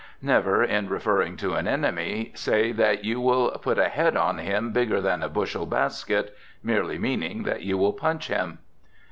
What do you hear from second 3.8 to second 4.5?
head on